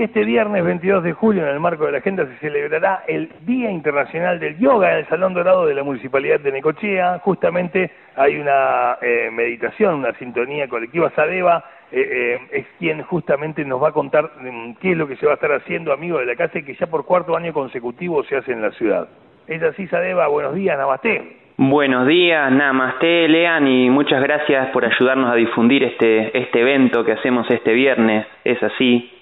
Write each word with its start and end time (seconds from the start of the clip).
Este 0.00 0.24
viernes 0.24 0.64
22 0.64 1.04
de 1.04 1.12
julio, 1.12 1.42
en 1.42 1.50
el 1.50 1.60
marco 1.60 1.84
de 1.84 1.92
la 1.92 1.98
agenda, 1.98 2.24
se 2.24 2.34
celebrará 2.38 3.04
el 3.06 3.30
Día 3.42 3.70
Internacional 3.70 4.40
del 4.40 4.58
Yoga 4.58 4.92
en 4.92 5.00
el 5.00 5.08
Salón 5.08 5.34
Dorado 5.34 5.66
de 5.66 5.74
la 5.74 5.82
Municipalidad 5.82 6.40
de 6.40 6.50
Necochea. 6.52 7.18
Justamente 7.18 7.90
hay 8.16 8.38
una 8.38 8.96
eh, 9.02 9.28
meditación, 9.30 9.96
una 9.96 10.14
sintonía 10.14 10.68
colectiva. 10.68 11.10
Sadeva 11.10 11.62
eh, 11.92 12.00
eh, 12.00 12.40
es 12.50 12.66
quien 12.78 13.02
justamente 13.02 13.62
nos 13.62 13.82
va 13.82 13.88
a 13.88 13.92
contar 13.92 14.30
mm, 14.40 14.76
qué 14.80 14.92
es 14.92 14.96
lo 14.96 15.06
que 15.06 15.16
se 15.16 15.26
va 15.26 15.32
a 15.32 15.34
estar 15.34 15.52
haciendo, 15.52 15.92
amigo 15.92 16.16
de 16.16 16.24
la 16.24 16.34
casa, 16.34 16.60
y 16.60 16.62
que 16.62 16.74
ya 16.76 16.86
por 16.86 17.04
cuarto 17.04 17.36
año 17.36 17.52
consecutivo 17.52 18.24
se 18.24 18.38
hace 18.38 18.52
en 18.52 18.62
la 18.62 18.70
ciudad. 18.70 19.06
Es 19.46 19.62
así, 19.62 19.86
Sadeva, 19.88 20.28
buenos 20.28 20.54
días, 20.54 20.78
namaste. 20.78 21.36
Buenos 21.58 22.06
días, 22.06 22.50
namaste, 22.50 23.28
Lean, 23.28 23.68
y 23.68 23.90
muchas 23.90 24.22
gracias 24.22 24.70
por 24.70 24.82
ayudarnos 24.82 25.30
a 25.30 25.34
difundir 25.34 25.84
este, 25.84 26.38
este 26.38 26.60
evento 26.62 27.04
que 27.04 27.12
hacemos 27.12 27.50
este 27.50 27.74
viernes. 27.74 28.26
Es 28.44 28.62
así 28.62 29.19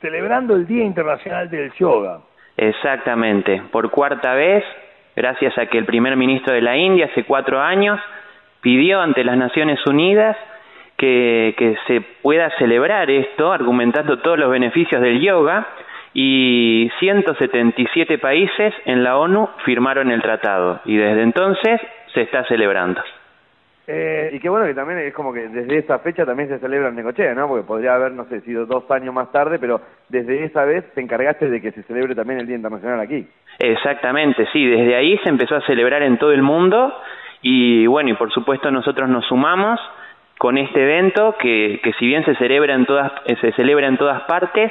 celebrando 0.00 0.54
el 0.54 0.66
Día 0.66 0.84
Internacional 0.84 1.48
del 1.50 1.72
Yoga. 1.74 2.20
Exactamente, 2.56 3.62
por 3.70 3.90
cuarta 3.90 4.34
vez, 4.34 4.64
gracias 5.16 5.56
a 5.58 5.66
que 5.66 5.78
el 5.78 5.84
primer 5.84 6.16
ministro 6.16 6.54
de 6.54 6.62
la 6.62 6.76
India 6.76 7.06
hace 7.06 7.24
cuatro 7.24 7.60
años 7.60 8.00
pidió 8.60 9.00
ante 9.00 9.24
las 9.24 9.36
Naciones 9.36 9.78
Unidas 9.86 10.36
que, 10.96 11.76
se 11.86 12.02
pueda 12.22 12.50
celebrar 12.58 13.10
esto, 13.10 13.52
argumentando 13.52 14.18
todos 14.18 14.38
los 14.38 14.50
beneficios 14.50 15.00
del 15.00 15.20
yoga, 15.20 15.66
y 16.12 16.90
177 16.98 18.18
países 18.18 18.74
en 18.84 19.02
la 19.02 19.16
ONU 19.16 19.48
firmaron 19.64 20.10
el 20.10 20.20
tratado, 20.20 20.80
y 20.84 20.96
desde 20.96 21.22
entonces 21.22 21.80
se 22.12 22.22
está 22.22 22.44
celebrando. 22.44 23.00
Eh, 23.92 24.30
y 24.34 24.38
qué 24.38 24.48
bueno 24.48 24.66
que 24.66 24.74
también 24.74 25.00
es 25.00 25.12
como 25.12 25.32
que 25.32 25.48
desde 25.48 25.78
esa 25.78 25.98
fecha 25.98 26.24
también 26.24 26.48
se 26.48 26.60
celebra 26.60 26.90
en 26.90 26.94
Necochea, 26.94 27.34
¿no? 27.34 27.48
Porque 27.48 27.66
podría 27.66 27.96
haber, 27.96 28.12
no 28.12 28.24
sé, 28.26 28.40
sido 28.42 28.64
dos 28.64 28.88
años 28.88 29.12
más 29.12 29.32
tarde, 29.32 29.58
pero 29.58 29.80
desde 30.08 30.44
esa 30.44 30.64
vez 30.64 30.84
te 30.94 31.00
encargaste 31.00 31.50
de 31.50 31.60
que 31.60 31.72
se 31.72 31.82
celebre 31.82 32.14
también 32.14 32.38
el 32.38 32.46
Día 32.46 32.54
Internacional 32.54 33.00
aquí. 33.00 33.26
Exactamente, 33.58 34.46
sí, 34.52 34.64
desde 34.64 34.94
ahí 34.94 35.18
se 35.24 35.28
empezó 35.28 35.56
a 35.56 35.66
celebrar 35.66 36.04
en 36.04 36.18
todo 36.18 36.30
el 36.30 36.42
mundo 36.42 36.94
y 37.42 37.84
bueno, 37.86 38.10
y 38.10 38.14
por 38.14 38.30
supuesto 38.30 38.70
nosotros 38.70 39.08
nos 39.08 39.26
sumamos 39.26 39.80
con 40.38 40.56
este 40.56 40.80
evento 40.80 41.34
que, 41.40 41.80
que 41.82 41.92
si 41.94 42.06
bien 42.06 42.24
se 42.24 42.36
celebra 42.36 42.74
en 42.74 42.86
todas, 42.86 43.10
eh, 43.26 43.34
se 43.40 43.50
celebra 43.54 43.88
en 43.88 43.96
todas 43.96 44.22
partes, 44.22 44.70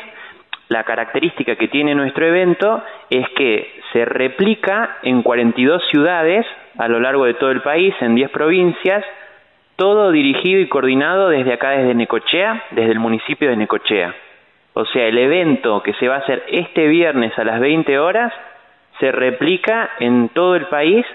la 0.70 0.84
característica 0.84 1.56
que 1.56 1.68
tiene 1.68 1.96
nuestro 1.96 2.28
evento 2.28 2.84
es 3.10 3.28
que 3.30 3.82
se 3.92 4.06
replica 4.06 4.98
en 5.02 5.24
42 5.24 5.82
ciudades 5.90 6.46
a 6.78 6.88
lo 6.88 7.00
largo 7.00 7.26
de 7.26 7.34
todo 7.34 7.50
el 7.50 7.62
país, 7.62 7.94
en 8.02 8.14
10 8.14 8.30
provincias, 8.30 9.04
todo 9.76 10.12
dirigido 10.12 10.62
y 10.62 10.70
coordinado 10.70 11.30
desde 11.30 11.54
acá, 11.54 11.72
desde 11.72 11.96
Necochea, 11.96 12.66
desde 12.72 12.92
el 12.92 13.00
municipio 13.00 13.50
de 13.50 13.58
Necochea. 13.58 14.14
O 14.74 14.86
sea, 14.86 15.08
el 15.08 15.18
evento 15.18 15.82
que 15.82 15.94
se 15.94 16.08
va 16.08 16.16
a 16.16 16.20
hacer 16.20 16.44
este 16.48 16.88
viernes 16.88 17.38
a 17.40 17.44
las 17.44 17.60
20 17.60 17.98
horas 17.98 18.32
se 19.00 19.12
replica 19.12 19.90
en 20.00 20.30
todo 20.30 20.56
el 20.56 20.66
país 20.68 21.06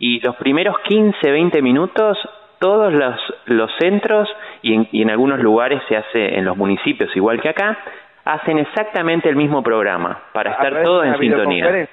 y 0.00 0.18
los 0.20 0.34
primeros 0.36 0.80
15, 0.80 1.30
20 1.30 1.62
minutos 1.62 2.18
todos 2.58 2.92
los, 2.92 3.20
los 3.44 3.70
centros 3.78 4.28
y 4.62 4.74
en, 4.74 4.88
y 4.90 5.02
en 5.02 5.10
algunos 5.10 5.38
lugares 5.38 5.80
se 5.88 5.96
hace 5.96 6.38
en 6.38 6.44
los 6.44 6.56
municipios 6.56 7.14
igual 7.14 7.40
que 7.40 7.50
acá, 7.50 7.78
hacen 8.26 8.58
exactamente 8.58 9.28
el 9.28 9.36
mismo 9.36 9.62
programa 9.62 10.24
para 10.32 10.50
estar 10.50 10.82
todos 10.82 11.06
en 11.06 11.18
sintonía. 11.18 11.88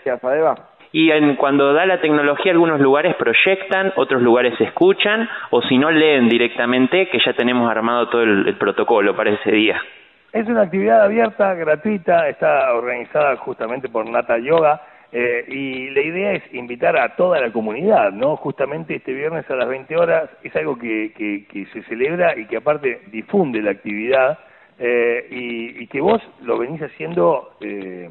Y 0.92 1.12
en, 1.12 1.36
cuando 1.36 1.74
da 1.74 1.86
la 1.86 2.02
tecnología, 2.02 2.52
algunos 2.52 2.80
lugares 2.80 3.16
proyectan, 3.16 3.94
otros 3.96 4.22
lugares 4.22 4.60
escuchan, 4.60 5.28
o 5.52 5.62
si 5.62 5.78
no 5.78 5.92
leen 5.92 6.30
directamente, 6.30 7.08
que 7.10 7.20
ya 7.24 7.34
tenemos 7.34 7.70
armado 7.70 8.10
todo 8.10 8.24
el, 8.24 8.56
protocolo 8.58 9.16
para 9.16 9.32
ese 9.32 9.52
día. 9.52 9.80
Es 10.32 10.48
una 10.48 10.64
actividad 10.64 11.04
abierta, 11.04 11.54
gratuita, 11.54 12.28
está 12.28 12.74
organizada 12.74 13.36
justamente 13.38 13.88
por 13.90 14.10
Nata 14.10 14.38
Yoga. 14.40 14.82
Eh, 15.12 15.46
y 15.48 15.90
la 15.92 16.02
idea 16.02 16.32
es 16.32 16.54
invitar 16.56 16.98
a 16.98 17.16
toda 17.16 17.40
la 17.40 17.52
comunidad, 17.52 18.12
¿no? 18.12 18.36
Justamente 18.36 18.96
este 18.96 19.14
viernes 19.14 19.48
a 19.52 19.56
las 19.56 19.70
20 19.70 19.96
horas 19.96 20.30
es 20.42 20.56
algo 20.56 20.76
que, 20.76 21.14
que, 21.16 21.46
que 21.46 21.68
se 21.68 21.84
celebra 21.84 22.36
y 22.36 22.48
que 22.48 22.58
aparte 22.58 23.02
difunde 23.12 23.62
la 23.62 23.72
actividad 23.72 24.40
eh, 24.86 25.28
y, 25.30 25.88
que 25.88 26.02
vos 26.02 26.22
lo 26.42 26.58
venís 26.58 26.82
haciendo 26.82 27.52
eh, 27.62 28.10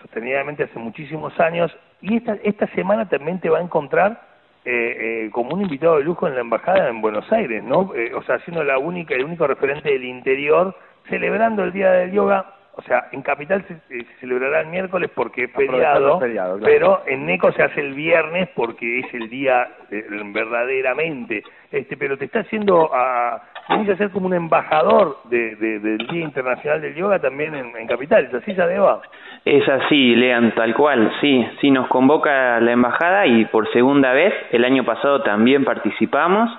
sostenidamente 0.00 0.64
hace 0.64 0.78
muchísimos 0.78 1.38
años 1.38 1.70
y 2.00 2.16
esta, 2.16 2.36
esta 2.42 2.66
semana 2.74 3.08
también 3.08 3.38
te 3.38 3.48
va 3.48 3.58
a 3.58 3.62
encontrar 3.62 4.20
eh, 4.64 5.26
eh, 5.26 5.30
como 5.30 5.54
un 5.54 5.62
invitado 5.62 5.98
de 5.98 6.02
lujo 6.02 6.26
en 6.26 6.34
la 6.34 6.40
embajada 6.40 6.88
en 6.88 7.00
Buenos 7.00 7.30
Aires, 7.30 7.62
¿no? 7.62 7.94
Eh, 7.94 8.12
o 8.14 8.22
sea, 8.24 8.40
siendo 8.40 8.64
la 8.64 8.78
única, 8.78 9.14
el 9.14 9.24
único 9.24 9.46
referente 9.46 9.90
del 9.90 10.04
interior, 10.04 10.74
celebrando 11.08 11.62
el 11.62 11.72
Día 11.72 11.92
del 11.92 12.10
Yoga 12.10 12.54
o 12.78 12.82
sea, 12.82 13.08
en 13.10 13.22
Capital 13.22 13.64
se, 13.66 14.04
celebrará 14.20 14.60
el 14.60 14.68
miércoles 14.68 15.10
porque 15.12 15.44
es 15.44 15.52
feriado, 15.52 16.20
pero 16.62 17.02
en 17.06 17.26
Neco 17.26 17.50
se 17.50 17.64
hace 17.64 17.80
el 17.80 17.92
viernes 17.92 18.48
porque 18.54 19.00
es 19.00 19.14
el 19.14 19.28
día 19.28 19.68
verdaderamente. 19.90 21.42
Este, 21.72 21.96
pero 21.96 22.16
te 22.16 22.26
está 22.26 22.40
haciendo 22.40 22.88
a, 22.94 23.42
venís 23.68 23.88
a 23.90 23.96
ser 23.96 24.10
como 24.10 24.26
un 24.26 24.34
embajador 24.34 25.18
de, 25.24 25.56
del 25.56 25.98
Día 26.06 26.22
Internacional 26.22 26.80
del 26.80 26.94
Yoga 26.94 27.18
también 27.18 27.54
en, 27.54 27.86
Capital, 27.86 28.24
¿es 28.24 28.34
así, 28.34 28.54
Sadeva? 28.54 29.00
Es 29.44 29.68
así, 29.68 30.14
Lean, 30.14 30.54
tal 30.54 30.74
cual, 30.74 31.12
sí, 31.20 31.46
sí 31.60 31.70
nos 31.70 31.88
convoca 31.88 32.60
la 32.60 32.72
embajada 32.72 33.26
y 33.26 33.44
por 33.46 33.70
segunda 33.72 34.12
vez, 34.12 34.34
el 34.50 34.64
año 34.64 34.84
pasado 34.84 35.22
también 35.22 35.64
participamos 35.64 36.50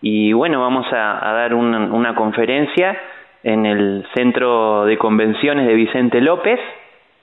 y 0.00 0.32
bueno, 0.32 0.60
vamos 0.60 0.86
a, 0.92 1.32
dar 1.32 1.54
una 1.54 2.14
conferencia 2.14 2.96
en 3.42 3.66
el 3.66 4.06
Centro 4.14 4.84
de 4.84 4.98
Convenciones 4.98 5.66
de 5.66 5.74
Vicente 5.74 6.20
López 6.20 6.60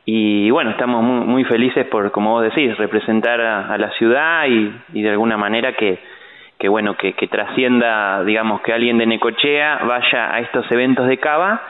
y 0.06 0.50
bueno, 0.52 0.72
estamos 0.72 1.02
muy, 1.02 1.26
muy 1.26 1.44
felices 1.46 1.86
por, 1.88 2.12
como 2.12 2.32
vos 2.32 2.44
decís, 2.44 2.78
representar 2.78 3.40
a, 3.40 3.78
la 3.78 3.90
ciudad 3.92 4.46
y, 4.48 5.02
de 5.02 5.10
alguna 5.10 5.38
manera 5.38 5.74
que, 5.74 6.00
que 6.64 6.70
bueno, 6.70 6.96
que, 6.96 7.12
que, 7.12 7.28
trascienda, 7.28 8.24
digamos, 8.24 8.62
que 8.62 8.72
alguien 8.72 8.98
de 8.98 9.06
Necochea 9.06 9.80
vaya 9.84 10.34
a 10.34 10.40
estos 10.40 10.72
eventos 10.72 11.06
de 11.10 11.18
Cava, 11.18 11.62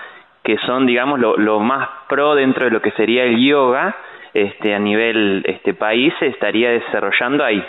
que 0.43 0.55
son, 0.67 0.85
digamos, 0.85 1.19
lo, 1.19 1.35
lo 1.35 1.59
más 1.59 1.89
pro 2.07 2.35
dentro 2.35 2.65
de 2.65 2.69
lo 2.69 2.79
que 2.79 2.91
sería 2.91 3.23
el 3.23 3.43
yoga, 3.43 3.95
este, 4.35 4.75
a 4.75 4.77
nivel 4.77 5.43
este 5.47 5.73
país, 5.73 6.13
se 6.19 6.27
estaría 6.27 6.69
desarrollando 6.69 7.43
ahí. 7.43 7.65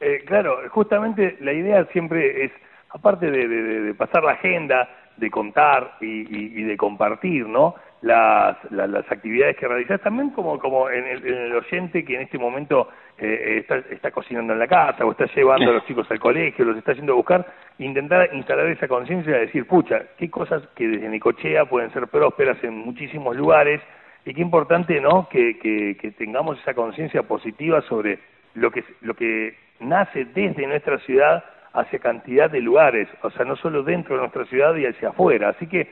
Eh, 0.00 0.24
claro, 0.26 0.58
justamente 0.70 1.36
la 1.42 1.52
idea 1.52 1.84
siempre 1.92 2.46
es, 2.46 2.52
aparte 2.90 3.30
de, 3.30 3.46
de, 3.46 3.80
de 3.82 3.94
pasar 3.94 4.24
la 4.24 4.32
agenda, 4.32 4.88
de 5.22 5.30
contar 5.30 5.98
y, 6.00 6.64
de 6.64 6.76
compartir, 6.76 7.46
¿no? 7.46 7.76
Las, 8.02 8.56
las, 8.72 9.10
actividades 9.12 9.56
que 9.56 9.68
realizás, 9.68 10.00
también 10.00 10.30
como, 10.30 10.58
como 10.58 10.90
en, 10.90 11.06
el, 11.06 11.54
oyente 11.54 12.04
que 12.04 12.16
en 12.16 12.22
este 12.22 12.36
momento 12.36 12.88
eh, 13.16 13.58
está, 13.60 13.76
está, 13.94 14.10
cocinando 14.10 14.52
en 14.52 14.58
la 14.58 14.66
casa 14.66 15.06
o 15.06 15.12
está 15.12 15.26
llevando 15.26 15.70
a 15.70 15.74
los 15.74 15.86
chicos 15.86 16.10
al 16.10 16.18
colegio, 16.18 16.64
los 16.64 16.76
está 16.76 16.90
a 16.90 17.12
buscar, 17.12 17.46
intentar 17.78 18.30
instalar 18.34 18.66
esa 18.66 18.88
conciencia 18.88 19.34
de 19.34 19.46
decir, 19.46 19.64
pucha, 19.68 20.02
qué 20.18 20.28
cosas 20.28 20.66
que 20.74 20.88
desde 20.88 21.08
Nicochea 21.08 21.66
pueden 21.66 21.92
ser 21.92 22.08
prósperas 22.08 22.58
en 22.64 22.76
muchísimos 22.78 23.36
lugares 23.36 23.80
y 24.24 24.34
qué 24.34 24.40
importante, 24.40 25.00
¿no?, 25.00 25.28
que, 25.28 25.56
que, 25.60 25.96
que 26.00 26.10
tengamos 26.10 26.58
esa 26.58 26.74
conciencia 26.74 27.22
positiva 27.22 27.80
sobre 27.82 28.18
lo 28.54 28.72
que, 28.72 28.82
lo 29.02 29.14
que 29.14 29.54
nace 29.78 30.24
desde 30.24 30.66
nuestra 30.66 30.98
ciudad 30.98 31.44
hacia 31.74 31.98
cantidad 31.98 32.50
de 32.50 32.60
lugares, 32.60 33.08
o 33.22 33.30
sea, 33.30 33.44
no 33.44 33.56
solo 33.56 33.82
dentro 33.82 34.14
de 34.14 34.22
nuestra 34.22 34.44
ciudad 34.46 34.74
y 34.76 34.86
hacia 34.86 35.10
afuera. 35.10 35.50
Así 35.50 35.66
que 35.66 35.88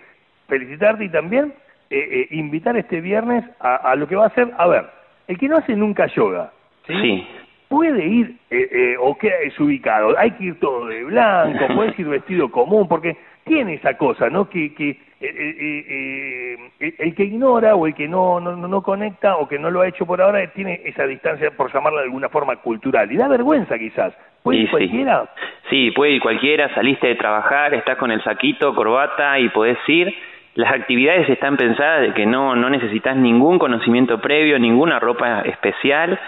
felicitarte 0.49 1.05
y 1.05 1.09
también 1.09 1.55
eh, 1.91 1.99
eh, 1.99 2.29
invitar 2.31 2.77
este 2.77 3.01
viernes 3.01 3.45
a, 3.61 3.95
lo 3.97 4.07
que 4.07 4.17
va 4.17 4.27
a 4.27 4.35
ser, 4.35 4.53
a 4.57 4.67
ver, 4.67 4.87
el 5.27 5.39
que 5.39 5.49
no 5.49 5.57
hace 5.57 5.75
nunca 5.75 6.07
yoga, 6.07 6.53
¿sí? 6.87 7.27
Puede 7.69 8.05
ir 8.05 8.37
eh, 8.51 8.97
o 9.01 9.17
queda 9.17 9.39
desubicado, 9.39 10.19
hay 10.19 10.33
que 10.33 10.45
ir 10.45 10.61
todo 10.61 10.87
de 10.87 11.05
blanco, 11.05 11.67
puede 11.75 11.95
ir 11.97 12.09
vestido 12.09 12.51
común, 12.51 12.89
porque 12.89 13.17
tiene 13.45 13.75
esa 13.75 13.95
cosa, 13.95 14.29
¿no? 14.29 14.49
Que, 14.49 14.75
que, 14.75 14.99
el 15.21 17.15
que 17.15 17.25
ignora 17.25 17.75
o 17.75 17.87
el 17.87 17.95
que 17.95 18.09
no, 18.09 18.41
no, 18.41 18.57
no 18.57 18.83
conecta 18.83 19.37
o 19.37 19.47
que 19.47 19.59
no 19.59 19.71
lo 19.71 19.83
ha 19.83 19.89
hecho 19.89 20.07
por 20.07 20.23
ahora 20.23 20.47
tiene 20.53 20.81
esa 20.85 21.07
distancia, 21.07 21.51
por 21.51 21.73
llamarla 21.73 22.01
de 22.01 22.07
alguna 22.07 22.31
forma, 22.31 22.57
cultural. 22.57 23.13
Y 23.13 23.17
da 23.17 23.29
vergüenza 23.29 23.79
quizás. 23.79 24.15
¿Puede 24.43 24.61
ir 24.61 24.71
cualquiera? 24.71 25.29
Sí. 25.69 25.91
puede 25.91 26.13
ir 26.13 26.23
cualquiera, 26.23 26.75
saliste 26.75 27.09
de 27.09 27.15
trabajar, 27.17 27.75
estás 27.75 27.99
con 27.99 28.11
el 28.11 28.23
saquito, 28.25 28.75
corbata 28.75 29.39
y 29.39 29.51
podés 29.51 29.79
ir. 29.89 30.15
Las 30.55 30.73
actividades 30.73 31.29
están 31.29 31.57
pensadas 31.57 32.01
de 32.01 32.15
que 32.15 32.25
no, 32.25 32.57
no 32.57 32.71
necesitas 32.71 33.15
ningún 33.17 33.59
conocimiento 33.59 34.21
previo, 34.21 34.59
ninguna 34.59 34.99
ropa 34.99 35.43
especial. 35.43 36.19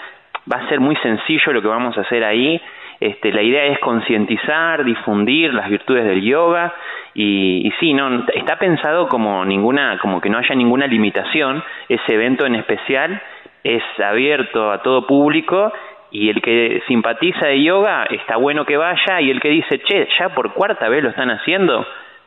Va 0.52 0.58
a 0.58 0.68
ser 0.68 0.80
muy 0.80 0.96
sencillo 0.96 1.52
lo 1.52 1.62
que 1.62 1.68
vamos 1.68 1.96
a 1.96 2.02
hacer 2.02 2.22
ahí. 2.24 2.60
Este, 3.02 3.32
la 3.32 3.42
idea 3.42 3.64
es 3.64 3.80
concientizar, 3.80 4.84
difundir 4.84 5.52
las 5.52 5.68
virtudes 5.68 6.04
del 6.04 6.22
yoga 6.22 6.72
y, 7.14 7.66
y, 7.66 7.72
sí, 7.80 7.92
no 7.94 8.24
está 8.32 8.60
pensado 8.60 9.08
como 9.08 9.44
ninguna, 9.44 9.98
como 9.98 10.20
que 10.20 10.30
no 10.30 10.38
haya 10.38 10.54
ninguna 10.54 10.86
limitación. 10.86 11.64
Ese 11.88 12.14
evento 12.14 12.46
en 12.46 12.54
especial 12.54 13.20
es 13.64 13.82
abierto 13.98 14.70
a 14.70 14.82
todo 14.82 15.04
público 15.04 15.72
y 16.12 16.28
el 16.28 16.40
que 16.40 16.80
simpatiza 16.86 17.46
de 17.46 17.64
yoga 17.64 18.04
está 18.04 18.36
bueno 18.36 18.64
que 18.64 18.76
vaya 18.76 19.20
y 19.20 19.32
el 19.32 19.40
que 19.40 19.48
dice, 19.48 19.80
che, 19.80 20.06
ya 20.20 20.28
por 20.28 20.52
cuarta 20.52 20.88
vez 20.88 21.02
lo 21.02 21.10
están 21.10 21.30
haciendo, 21.30 21.84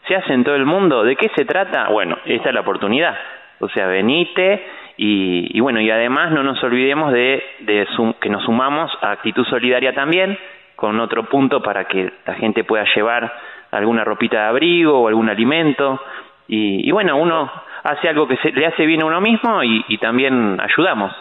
se 0.09 0.15
hace 0.17 0.33
en 0.33 0.43
todo 0.43 0.55
el 0.55 0.65
mundo, 0.65 1.03
¿de 1.03 1.15
qué 1.15 1.29
se 1.37 1.45
trata? 1.45 1.87
Bueno, 1.87 2.17
esta 2.25 2.49
es 2.49 2.53
la 2.53 2.61
oportunidad. 2.61 3.17
O 3.59 3.69
sea, 3.69 3.87
venite 3.87 4.61
y, 4.97 5.57
y 5.57 5.59
bueno, 5.61 5.79
y 5.79 5.89
además 5.89 6.31
no 6.31 6.43
nos 6.43 6.61
olvidemos 6.61 7.13
de, 7.13 7.41
de 7.61 7.87
que 8.19 8.29
nos 8.29 8.43
sumamos 8.43 8.91
a 9.01 9.11
actitud 9.11 9.45
solidaria 9.45 9.93
también, 9.93 10.37
con 10.75 10.99
otro 10.99 11.23
punto 11.29 11.61
para 11.61 11.85
que 11.85 12.11
la 12.25 12.33
gente 12.35 12.63
pueda 12.63 12.85
llevar 12.95 13.31
alguna 13.71 14.03
ropita 14.03 14.37
de 14.37 14.47
abrigo 14.47 14.99
o 14.99 15.07
algún 15.07 15.29
alimento. 15.29 15.99
Y, 16.47 16.87
y 16.87 16.91
bueno, 16.91 17.17
uno 17.17 17.51
hace 17.85 18.09
algo 18.09 18.27
que 18.27 18.37
se, 18.37 18.51
le 18.51 18.65
hace 18.65 18.85
bien 18.85 19.03
a 19.03 19.05
uno 19.05 19.21
mismo 19.21 19.63
y, 19.63 19.97
también 19.99 20.59
ayudamos. 20.59 21.15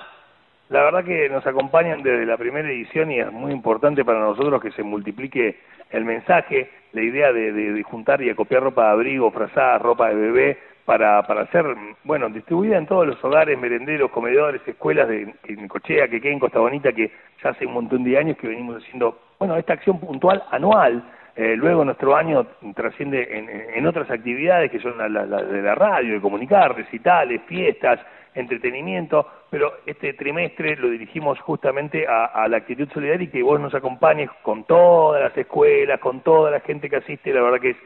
La 0.71 0.83
verdad 0.83 1.05
que 1.05 1.29
nos 1.29 1.47
acompañan 1.47 2.03
desde 2.03 2.25
la 2.25 2.39
primera 2.39 2.69
edición 2.69 3.11
y 3.13 3.21
es 3.21 3.31
muy 3.31 3.53
importante 3.53 4.05
para 4.05 4.21
nosotros 4.21 4.63
que 4.63 4.71
se 4.73 4.83
multiplique 4.83 5.61
el 5.91 6.05
mensaje, 6.05 6.71
la 6.93 7.03
idea 7.03 7.33
de, 7.33 7.53
de, 7.53 7.83
juntar 7.83 8.23
y 8.23 8.31
acopiar 8.31 8.63
ropa 8.63 8.87
de 8.87 8.93
abrigo, 8.93 9.31
frazada, 9.31 9.79
ropa 9.79 10.09
de 10.09 10.15
bebé, 10.15 10.59
para, 10.85 11.23
para 11.23 11.43
hacer, 11.43 11.65
bueno, 12.05 12.29
distribuida 12.29 12.77
en 12.77 12.87
todos 12.87 13.07
los 13.07 13.23
hogares, 13.25 13.59
merenderos, 13.59 14.11
comedores, 14.11 14.61
escuelas 14.67 15.09
de, 15.09 15.35
en 15.45 15.69
Cochea, 15.69 16.09
que 16.09 16.21
quede 16.21 16.33
en 16.33 16.39
Costa 16.39 16.59
Bonita, 16.59 16.93
que 16.93 17.11
ya 17.43 17.51
hace 17.51 17.67
un 17.67 17.75
montón 17.75 18.05
de 18.05 18.19
años 18.19 18.37
que 18.37 18.49
venimos 18.49 18.83
haciendo, 18.83 19.19
bueno, 19.39 19.57
esta 19.57 19.75
acción 19.75 19.99
puntual 20.01 20.43
anual, 20.51 21.03
eh, 21.37 21.57
luego 21.57 21.85
nuestro 21.85 22.15
año 22.15 22.47
trasciende 22.75 23.75
en, 23.77 23.87
otras 23.87 24.11
actividades 24.11 24.71
que 24.71 24.79
son 24.81 24.97
las 24.97 25.11
la, 25.11 25.43
de 25.43 25.63
la 25.63 25.75
radio, 25.75 26.15
de 26.15 26.21
comunicar, 26.21 26.77
recitales, 26.77 27.43
fiestas, 27.47 27.99
entretenimiento, 28.35 29.27
pero 29.51 29.73
este 29.87 30.15
trimestre 30.15 30.77
lo 30.77 30.89
dirigimos 30.89 31.39
justamente 31.41 32.07
a, 32.07 32.27
a, 32.27 32.49
la 32.49 32.59
actitud 32.59 32.89
solidaria 32.93 33.25
y 33.25 33.31
que 33.31 33.43
vos 33.43 33.61
nos 33.61 33.75
acompañes 33.75 34.31
con 34.43 34.65
todas 34.65 35.23
las 35.23 35.37
escuelas, 35.37 36.01
con 36.01 36.21
toda 36.21 36.51
la 36.51 36.61
gente 36.61 36.89
que 36.89 36.97
asiste, 36.97 37.33
la 37.33 37.43
verdad 37.43 37.61
que 37.61 37.71
es 37.71 37.77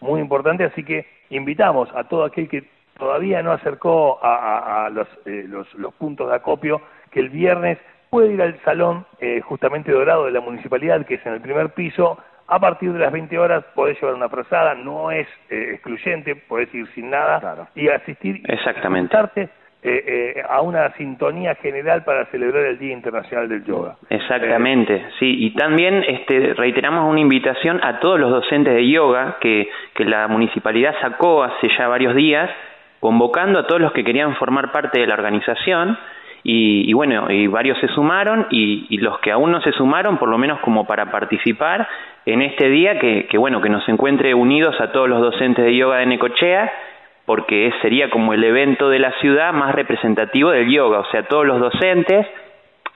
muy 0.00 0.20
importante, 0.20 0.64
así 0.64 0.84
que 0.84 1.06
invitamos 1.30 1.88
a 1.94 2.04
todo 2.04 2.24
aquel 2.24 2.48
que 2.48 2.64
todavía 2.98 3.42
no 3.42 3.52
acercó 3.52 4.18
a, 4.22 4.86
a, 4.86 4.90
los, 4.90 5.08
eh, 5.26 5.44
los, 5.46 5.72
los, 5.74 5.94
puntos 5.94 6.28
de 6.28 6.36
acopio, 6.36 6.80
que 7.10 7.20
el 7.20 7.30
viernes 7.30 7.78
puede 8.16 8.32
ir 8.32 8.40
al 8.40 8.58
salón 8.64 9.04
eh, 9.20 9.42
justamente 9.42 9.92
dorado 9.92 10.24
de 10.24 10.30
la 10.30 10.40
municipalidad, 10.40 11.04
que 11.04 11.16
es 11.16 11.26
en 11.26 11.34
el 11.34 11.42
primer 11.42 11.74
piso, 11.74 12.18
a 12.46 12.58
partir 12.58 12.90
de 12.94 12.98
las 12.98 13.12
20 13.12 13.38
horas 13.38 13.62
podés 13.74 14.00
llevar 14.00 14.14
una 14.14 14.30
frazada, 14.30 14.74
no 14.74 15.10
es 15.10 15.26
eh, 15.50 15.72
excluyente, 15.74 16.34
podés 16.34 16.74
ir 16.74 16.86
sin 16.94 17.10
nada 17.10 17.68
y 17.74 17.88
asistir 17.88 18.40
Exactamente. 18.48 19.50
Eh, 19.82 20.42
a 20.48 20.62
una 20.62 20.90
sintonía 20.94 21.56
general 21.56 22.04
para 22.04 22.24
celebrar 22.30 22.64
el 22.64 22.78
Día 22.78 22.94
Internacional 22.94 23.50
del 23.50 23.62
Yoga. 23.66 23.96
Exactamente, 24.08 25.04
sí, 25.18 25.44
y 25.44 25.50
también 25.54 26.02
este, 26.08 26.54
reiteramos 26.54 27.08
una 27.10 27.20
invitación 27.20 27.84
a 27.84 28.00
todos 28.00 28.18
los 28.18 28.30
docentes 28.30 28.72
de 28.74 28.88
yoga 28.88 29.36
que, 29.42 29.68
que 29.94 30.06
la 30.06 30.26
municipalidad 30.26 30.94
sacó 31.02 31.44
hace 31.44 31.68
ya 31.76 31.86
varios 31.86 32.16
días, 32.16 32.50
convocando 32.98 33.58
a 33.58 33.66
todos 33.66 33.82
los 33.82 33.92
que 33.92 34.02
querían 34.04 34.34
formar 34.36 34.72
parte 34.72 35.00
de 35.00 35.06
la 35.06 35.14
organización, 35.14 35.98
y, 36.48 36.88
y, 36.88 36.92
bueno, 36.92 37.28
y 37.28 37.48
varios 37.48 37.76
se 37.78 37.88
sumaron 37.88 38.46
y, 38.50 38.98
los 38.98 39.18
que 39.18 39.32
aún 39.32 39.50
no 39.50 39.60
se 39.62 39.72
sumaron, 39.72 40.16
por 40.16 40.28
lo 40.28 40.38
menos 40.38 40.60
como 40.60 40.86
para 40.86 41.10
participar 41.10 41.88
en 42.24 42.40
este 42.40 42.68
día, 42.68 43.00
que, 43.00 43.26
que 43.26 43.36
bueno, 43.36 43.60
que 43.60 43.68
nos 43.68 43.88
encuentre 43.88 44.32
unidos 44.32 44.80
a 44.80 44.92
todos 44.92 45.08
los 45.08 45.20
docentes 45.20 45.64
de 45.64 45.76
yoga 45.76 45.96
de 45.96 46.06
Necochea, 46.06 46.72
porque 47.24 47.72
sería 47.82 48.10
como 48.10 48.32
el 48.32 48.44
evento 48.44 48.88
de 48.90 49.00
la 49.00 49.10
ciudad 49.20 49.52
más 49.54 49.74
representativo 49.74 50.50
del 50.50 50.70
yoga, 50.70 51.00
o 51.00 51.10
sea, 51.10 51.24
todos 51.24 51.44
los 51.44 51.58
docentes, 51.58 52.24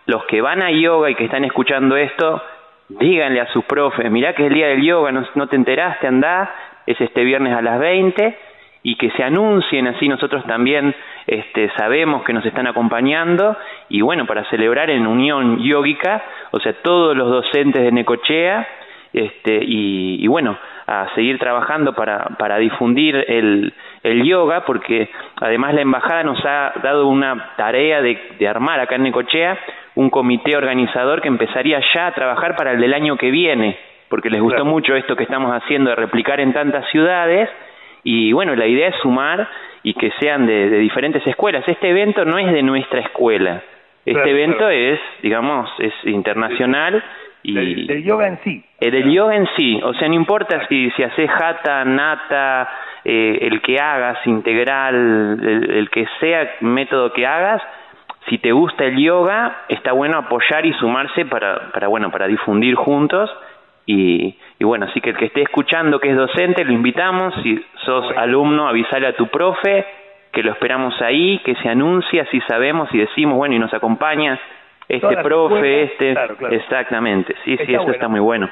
los 0.07 0.25
que 0.27 0.41
van 0.41 0.63
a 0.63 0.71
yoga 0.71 1.11
y 1.11 1.17
que 1.17 1.25
están 1.25 1.45
escuchando 1.45 1.97
esto, 1.97 2.41
díganle 2.89 3.41
a 3.41 3.47
sus 3.49 3.65
profes, 3.65 4.09
mirá 4.13 4.33
que 4.33 4.45
es 4.45 4.49
el 4.49 4.55
día 4.55 4.69
del 4.69 4.83
yoga, 4.83 5.11
no, 5.11 5.27
no 5.35 5.49
te 5.49 5.57
enteraste, 5.57 6.07
andá, 6.07 6.55
es 6.87 7.01
este 7.01 7.25
viernes 7.25 7.53
a 7.57 7.63
las 7.63 7.81
20, 7.81 8.39
y 8.83 8.97
que 8.97 9.11
se 9.11 9.23
anuncien, 9.23 9.87
así 9.87 10.09
nosotros 10.09 10.45
también 10.47 10.95
este, 11.27 11.71
sabemos 11.77 12.25
que 12.25 12.33
nos 12.33 12.45
están 12.47 12.67
acompañando 12.67 13.57
y 13.89 14.01
bueno, 14.01 14.27
para 14.27 14.45
celebrar 14.51 14.89
en 14.91 15.07
unión 15.07 15.59
yógica, 15.63 16.23
o 16.51 16.61
sea, 16.61 16.73
todos 16.83 17.17
los 17.17 17.29
docentes 17.29 17.83
de 17.83 17.93
Necochea 17.93 18.67
este, 19.13 19.61
y, 19.63 20.25
y 20.25 20.27
bueno, 20.29 20.57
a 20.87 21.15
seguir 21.15 21.39
trabajando 21.39 21.93
para, 21.93 22.25
para 22.39 22.59
difundir 22.59 23.15
el, 23.29 23.73
el 24.03 24.25
yoga, 24.25 24.65
porque 24.65 25.11
además 25.37 25.75
la 25.75 25.83
embajada 25.83 26.23
nos 26.23 26.45
ha 26.45 26.73
dado 26.83 27.07
una 27.07 27.55
tarea 27.57 28.01
de, 28.01 28.19
de 28.39 28.49
armar 28.49 28.81
acá 28.81 28.97
en 28.97 29.03
Necochea 29.03 29.59
un 29.95 30.11
comité 30.11 30.57
organizador 30.57 31.21
que 31.21 31.29
empezaría 31.29 31.81
ya 31.95 32.07
a 32.07 32.13
trabajar 32.13 32.57
para 32.57 32.73
el 32.73 32.81
del 32.81 32.95
año 32.95 33.17
que 33.17 33.31
viene, 33.31 33.77
porque 34.09 34.31
les 34.31 34.41
gustó 34.41 34.65
mucho 34.65 34.97
esto 34.97 35.17
que 35.17 35.25
estamos 35.25 35.53
haciendo 35.53 35.91
de 35.91 35.97
replicar 35.97 36.41
en 36.41 36.53
tantas 36.53 36.89
ciudades 36.91 37.49
y 38.05 38.33
bueno, 38.33 38.55
la 38.55 38.67
idea 38.67 38.89
es 38.89 38.97
sumar 39.03 39.49
y 39.83 39.95
que 39.95 40.11
sean 40.21 40.47
de, 40.47 40.71
de 40.71 40.79
diferentes 40.79 41.27
escuelas. 41.27 41.67
Este 41.67 41.91
evento 41.91 42.25
no 42.25 42.39
es 42.39 42.53
de 42.53 42.63
nuestra 42.63 43.01
escuela, 43.01 43.63
este 44.05 44.31
evento 44.31 44.69
es, 44.69 44.99
digamos, 45.23 45.71
es 45.79 45.93
internacional 46.05 47.03
y 47.43 47.87
del, 47.87 48.05
yoga 48.05 48.29
en 48.29 48.39
sí. 48.43 48.65
Eh, 48.81 48.91
del 48.91 49.11
yoga 49.11 49.37
en 49.37 49.47
sí, 49.57 49.81
o 49.83 49.95
sea, 49.95 50.09
no 50.09 50.15
importa 50.15 50.67
si, 50.69 50.91
si 50.91 51.03
haces 51.03 51.31
jata, 51.31 51.85
nata, 51.85 52.69
eh, 53.05 53.39
el 53.43 53.61
que 53.63 53.79
hagas, 53.79 54.19
integral, 54.27 54.95
el, 55.43 55.71
el 55.71 55.91
que 55.91 56.07
sea 56.21 56.51
método 56.61 57.13
que 57.13 57.27
hagas, 57.27 57.63
si 58.29 58.39
te 58.39 58.53
gusta 58.53 58.85
el 58.85 58.97
yoga, 58.99 59.65
está 59.69 59.93
bueno 59.93 60.19
apoyar 60.19 60.67
y 60.67 60.73
sumarse 60.75 61.25
para, 61.25 61.71
para 61.73 61.89
bueno, 61.89 62.11
para 62.11 62.27
difundir 62.27 62.75
juntos 62.75 63.31
y, 63.93 64.37
y, 64.59 64.65
bueno, 64.65 64.87
así 64.87 65.01
que 65.01 65.11
el 65.11 65.17
que 65.17 65.27
esté 65.27 65.43
escuchando 65.43 65.99
que 65.99 66.11
es 66.11 66.17
docente, 66.17 66.65
lo 66.65 66.73
invitamos. 66.73 67.35
Si 67.43 67.63
sos 67.85 68.07
alumno, 68.17 68.69
avisale 68.69 69.07
a 69.07 69.17
tu 69.17 69.27
profe 69.29 69.87
que 70.33 70.43
lo 70.43 70.53
esperamos 70.53 71.01
ahí, 71.03 71.41
que 71.45 71.55
se 71.57 71.69
anuncia, 71.69 72.25
si 72.31 72.41
sabemos 72.43 72.89
y 72.93 72.99
decimos, 72.99 73.37
bueno, 73.37 73.55
y 73.55 73.59
nos 73.59 73.75
acompaña 73.75 74.39
este 74.89 75.17
profe, 75.19 75.83
este. 75.85 76.15
Exactamente, 76.51 77.35
sí, 77.45 77.57
sí, 77.65 77.75
eso 77.75 77.91
está 77.91 78.09
muy 78.09 78.21
bueno. 78.21 78.49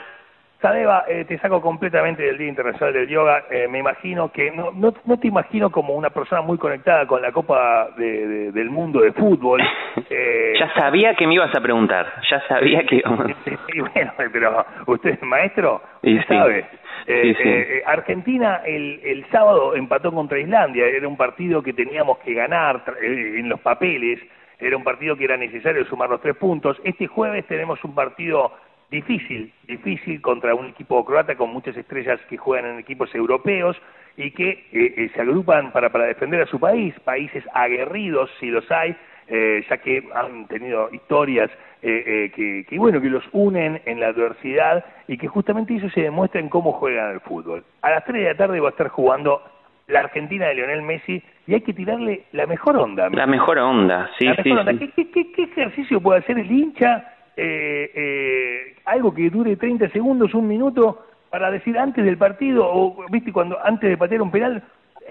Sadeva, 0.61 1.05
eh, 1.07 1.25
te 1.25 1.38
saco 1.38 1.61
completamente 1.61 2.25
del 2.25 2.37
Día 2.37 2.49
Internacional 2.49 2.93
del 2.93 3.09
Yoga. 3.09 3.45
Eh, 3.49 3.69
me 3.69 3.79
imagino 3.79 4.33
que, 4.33 4.50
no, 4.50 4.73
no, 4.73 4.93
no, 5.05 5.17
te 5.17 5.29
imagino 5.29 5.71
como 5.71 5.95
una 5.95 6.11
persona 6.11 6.41
muy 6.43 6.59
conectada 6.59 7.07
con 7.07 7.23
la 7.23 7.31
Copa 7.31 7.91
de, 7.97 8.27
de, 8.27 8.53
del 8.53 8.69
Mundo 8.69 9.00
de 9.00 9.12
Fútbol. 9.12 9.62
Eh, 10.11 10.55
ya 10.59 10.73
sabía 10.75 11.15
que 11.15 11.27
me 11.27 11.35
ibas 11.35 11.55
a 11.55 11.61
preguntar, 11.61 12.07
ya 12.31 12.41
sabía 12.47 12.83
que... 12.85 13.03
sí, 13.45 13.81
bueno, 13.81 14.12
pero 14.17 14.65
usted 14.87 15.11
es 15.11 15.23
maestro, 15.23 15.83
y 16.03 16.19
sabe. 16.21 16.65
Eh, 17.07 17.35
eh, 17.45 17.83
Argentina 17.85 18.62
el, 18.65 19.00
el 19.05 19.29
sábado 19.31 19.75
empató 19.75 20.12
contra 20.12 20.38
Islandia, 20.38 20.87
era 20.87 21.07
un 21.09 21.17
partido 21.17 21.62
que 21.62 21.73
teníamos 21.73 22.19
que 22.19 22.33
ganar 22.33 22.83
en 23.03 23.49
los 23.49 23.61
papeles, 23.61 24.21
era 24.59 24.77
un 24.77 24.85
partido 24.85 25.17
que 25.17 25.25
era 25.25 25.37
necesario 25.37 25.85
sumar 25.87 26.09
los 26.11 26.21
tres 26.21 26.37
puntos. 26.37 26.81
Este 26.85 27.07
jueves 27.07 27.47
tenemos 27.47 27.83
un 27.85 27.95
partido 27.95 28.53
difícil, 28.90 29.52
difícil 29.66 30.21
contra 30.21 30.54
un 30.54 30.66
equipo 30.66 31.04
croata 31.04 31.37
con 31.37 31.50
muchas 31.50 31.76
estrellas 31.76 32.21
que 32.28 32.37
juegan 32.37 32.71
en 32.73 32.78
equipos 32.78 33.14
europeos 33.14 33.76
y 34.16 34.30
que 34.33 34.50
eh, 34.50 34.95
eh, 34.97 35.11
se 35.14 35.21
agrupan 35.21 35.73
para, 35.73 35.90
para 35.90 36.07
defender 36.07 36.42
a 36.42 36.47
su 36.47 36.59
país, 36.59 36.95
países 37.00 37.45
aguerridos 37.52 38.30
si 38.40 38.47
los 38.47 38.68
hay, 38.71 38.97
eh, 39.28 39.62
ya 39.68 39.76
que 39.76 40.02
han 40.14 40.47
tenido 40.47 40.88
historias 40.92 41.50
eh, 41.83 42.02
eh, 42.07 42.33
que, 42.35 42.64
que, 42.68 42.78
bueno, 42.78 43.00
que 43.00 43.11
los 43.11 43.23
unen 43.33 43.80
en 43.85 44.00
la 44.00 44.09
adversidad 44.09 44.85
y 45.07 45.18
que 45.18 45.28
justamente 45.28 45.76
eso 45.76 45.90
se 45.90 46.00
demuestra 46.00 46.40
en 46.40 46.49
cómo 46.49 46.73
juegan 46.73 47.11
al 47.11 47.21
fútbol. 47.21 47.62
A 47.83 47.90
las 47.90 48.04
3 48.07 48.23
de 48.23 48.28
la 48.30 48.37
tarde 48.37 48.59
va 48.59 48.68
a 48.68 48.71
estar 48.71 48.88
jugando 48.88 49.42
la 49.87 50.00
Argentina 50.00 50.47
de 50.47 50.54
Lionel 50.54 50.83
Messi 50.83 51.23
y 51.47 51.54
hay 51.54 51.61
que 51.61 51.75
tirarle 51.75 52.25
la 52.33 52.47
mejor 52.47 52.78
onda. 52.78 53.09
La 53.11 53.26
mejor 53.26 53.59
onda, 53.59 54.11
sí, 54.18 54.26
sí, 54.42 54.42
sí. 54.42 54.92
¿Qué, 54.97 55.11
qué, 55.11 55.33
¿Qué, 55.33 55.42
ejercicio 55.42 56.00
puede 56.00 56.21
hacer 56.21 56.38
el 56.38 56.50
hincha 56.50 57.18
eh, 57.38 57.90
eh, 57.95 58.75
algo 58.85 59.14
que 59.14 59.30
dure 59.30 59.57
30 59.57 59.90
segundos, 59.90 60.35
un 60.35 60.49
minuto, 60.49 61.07
para 61.30 61.50
decir 61.50 61.78
antes 61.78 62.04
del 62.04 62.18
partido, 62.18 62.66
o 62.66 63.07
viste, 63.11 63.33
cuando 63.33 63.57
antes 63.64 63.88
de 63.88 63.97
patear 63.97 64.23
un 64.23 64.30
penal, 64.30 64.62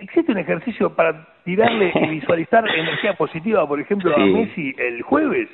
¿existe 0.01 0.31
un 0.31 0.39
ejercicio 0.39 0.93
para 0.93 1.25
tirarle 1.46 1.93
y 1.96 2.07
visualizar 2.19 2.67
energía 2.67 3.13
positiva, 3.13 3.65
por 3.67 3.79
ejemplo, 3.79 4.13
a 4.13 4.19
Messi 4.19 4.75
el 4.77 5.01
jueves? 5.03 5.48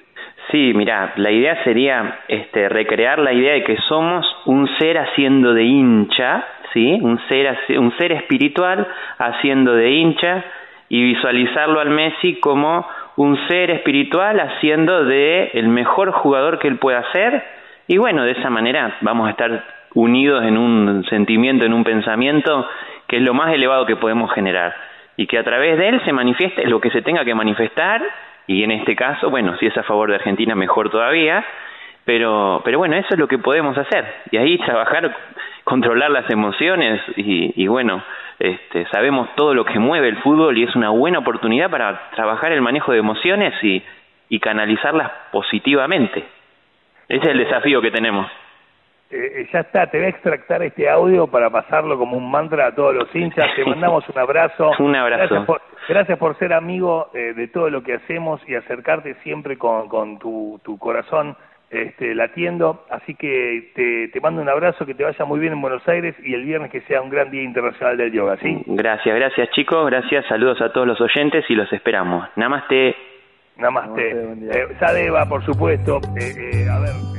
Sí, 0.51 0.73
mira, 0.73 1.13
la 1.17 1.31
idea 1.31 1.63
sería 1.63 2.19
este, 2.27 2.69
recrear 2.69 3.19
la 3.19 3.33
idea 3.33 3.53
de 3.53 3.63
que 3.63 3.77
somos 3.87 4.25
un 4.45 4.67
ser 4.79 4.97
haciendo 4.97 5.53
de 5.53 5.63
hincha, 5.63 6.43
¿sí? 6.73 6.99
Un 7.01 7.19
ser, 7.27 7.55
un 7.77 7.95
ser 7.97 8.13
espiritual 8.13 8.87
haciendo 9.19 9.73
de 9.75 9.91
hincha 9.91 10.43
y 10.89 11.03
visualizarlo 11.03 11.79
al 11.79 11.89
Messi 11.89 12.39
como 12.39 12.85
un 13.15 13.38
ser 13.48 13.72
espiritual 13.72 14.39
haciendo 14.39 15.05
de 15.05 15.51
el 15.53 15.67
mejor 15.67 16.12
jugador 16.12 16.60
que 16.60 16.67
él 16.67 16.77
pueda 16.77 17.03
ser. 17.12 17.43
Y 17.88 17.98
bueno, 17.98 18.24
de 18.24 18.32
esa 18.32 18.50
manera 18.50 18.98
vamos 19.01 19.27
a 19.27 19.32
estar 19.32 19.63
unidos 19.93 20.43
en 20.43 20.58
un 20.58 21.05
sentimiento, 21.10 21.65
en 21.65 21.74
un 21.74 21.84
pensamiento 21.84 22.67
que 23.08 23.17
es 23.17 23.22
lo 23.22 23.34
más 23.34 23.53
elevado 23.53 23.86
que 23.86 23.96
podemos 23.96 24.32
generar. 24.34 24.74
Y 25.17 25.27
que 25.27 25.38
a 25.38 25.43
través 25.43 25.77
de 25.77 25.89
él 25.89 26.01
se 26.05 26.13
manifieste 26.13 26.65
lo 26.65 26.82
que 26.82 26.89
se 26.89 27.01
tenga 27.01 27.24
que 27.24 27.36
manifestar. 27.36 28.01
Y 28.48 28.63
en 28.63 28.72
este 28.72 28.96
caso, 28.96 29.29
bueno, 29.29 29.55
si 29.58 29.67
es 29.67 29.77
a 29.77 29.84
favor 29.84 30.10
de 30.10 30.15
Argentina 30.15 30.55
mejor 30.55 30.89
todavía, 30.89 31.46
pero 32.05 32.62
pero 32.65 32.79
bueno, 32.79 32.96
eso 32.96 33.10
es 33.12 33.20
lo 33.20 33.27
que 33.27 33.38
podemos 33.38 33.77
hacer. 33.77 34.05
Y 34.32 34.38
ahí 34.38 34.58
trabajar 34.58 35.15
controlar 35.63 36.12
las 36.12 36.29
emociones 36.29 37.01
y, 37.15 37.53
y 37.62 37.67
bueno, 37.67 38.03
este, 38.39 38.85
sabemos 38.87 39.29
todo 39.35 39.53
lo 39.53 39.65
que 39.65 39.79
mueve 39.79 40.09
el 40.09 40.17
fútbol 40.17 40.57
y 40.57 40.63
es 40.63 40.75
una 40.75 40.89
buena 40.89 41.19
oportunidad 41.19 41.69
para 41.69 42.09
trabajar 42.11 42.51
el 42.51 42.61
manejo 42.61 42.91
de 42.91 42.99
emociones 42.99 43.53
y, 43.63 43.83
y 44.29 44.39
canalizarlas 44.39 45.11
positivamente. 45.31 46.23
Ese 47.07 47.21
es 47.21 47.27
el 47.27 47.37
desafío 47.37 47.81
que 47.81 47.91
tenemos. 47.91 48.27
Eh, 49.13 49.41
eh, 49.41 49.49
ya 49.53 49.59
está, 49.59 49.85
te 49.85 49.97
voy 49.97 50.07
a 50.07 50.09
extractar 50.09 50.63
este 50.63 50.89
audio 50.89 51.27
para 51.27 51.51
pasarlo 51.51 51.99
como 51.99 52.17
un 52.17 52.31
mantra 52.31 52.67
a 52.67 52.71
todos 52.73 52.95
los 52.95 53.15
hinchas. 53.15 53.53
Te 53.55 53.63
mandamos 53.63 54.03
un 54.09 54.17
abrazo. 54.17 54.71
un 54.79 54.95
abrazo. 54.95 55.45
Gracias 55.87 56.17
por, 56.17 56.35
ser 56.39 56.51
amigo 56.51 57.11
eh, 57.13 57.33
de 57.35 57.47
todo 57.47 57.69
lo 57.69 57.83
que 57.83 57.93
hacemos 57.93 58.41
y 58.47 58.55
acercarte 58.55 59.13
siempre 59.21 59.55
con, 59.57 59.87
con 59.87 60.17
tu, 60.17 60.59
tu 60.63 60.79
corazón 60.79 61.37
este, 61.73 62.13
latiendo. 62.15 62.85
Así 62.89 63.15
que 63.15 63.71
te, 63.75 64.07
te 64.09 64.21
mando 64.21 64.41
un 64.41 64.49
abrazo, 64.49 64.85
que 64.85 64.93
te 64.93 65.03
vaya 65.03 65.25
muy 65.25 65.39
bien 65.39 65.53
en 65.53 65.61
Buenos 65.61 65.87
Aires 65.87 66.15
y 66.23 66.33
el 66.33 66.45
viernes 66.45 66.71
que 66.71 66.81
sea 66.81 67.01
un 67.01 67.09
gran 67.09 67.31
día 67.31 67.43
internacional 67.43 67.97
del 67.97 68.11
yoga, 68.11 68.37
¿sí? 68.37 68.63
Gracias, 68.67 69.15
gracias 69.15 69.49
chicos, 69.51 69.85
gracias, 69.89 70.25
saludos 70.27 70.61
a 70.61 70.71
todos 70.71 70.87
los 70.87 71.01
oyentes 71.01 71.45
y 71.49 71.55
los 71.55 71.71
esperamos. 71.73 72.27
Namaste. 72.35 72.95
Namaste. 73.57 74.13
Namaste 74.13 74.59
eh, 74.59 74.67
Sadeva, 74.79 75.25
por 75.27 75.43
supuesto. 75.45 75.99
Eh, 76.19 76.33
eh, 76.37 76.69
a 76.69 76.79
ver. 76.79 77.12